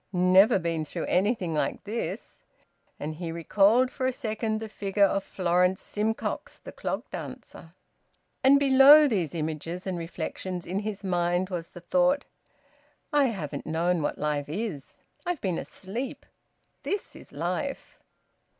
Never 0.11 0.57
been 0.57 0.83
through 0.83 1.05
anything 1.05 1.53
like 1.53 1.83
this!" 1.83 2.43
And 2.99 3.17
he 3.17 3.31
recalled 3.31 3.91
for 3.91 4.07
a 4.07 4.11
second 4.11 4.59
the 4.59 4.67
figure 4.67 5.05
of 5.05 5.23
Florence 5.23 5.83
Simcox, 5.83 6.57
the 6.57 6.71
clog 6.71 7.07
dancer. 7.11 7.75
And 8.43 8.59
below 8.59 9.07
these 9.07 9.35
images 9.35 9.85
and 9.85 9.99
reflections 9.99 10.65
in 10.65 10.79
his 10.79 11.03
mind 11.03 11.51
was 11.51 11.69
the 11.69 11.81
thought: 11.81 12.25
"I 13.13 13.25
haven't 13.25 13.67
known 13.67 14.01
what 14.01 14.17
life 14.17 14.49
is! 14.49 15.03
I've 15.23 15.39
been 15.39 15.59
asleep. 15.59 16.25
This 16.81 17.15
is 17.15 17.31
life!" 17.31 17.99